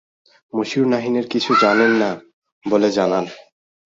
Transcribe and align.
মশিউর 0.53 0.87
নাহিনের 0.87 1.25
কিছু 1.27 1.51
জানেন 1.55 1.91
না 1.91 2.09
বলে 2.65 2.89
জানান। 2.91 3.25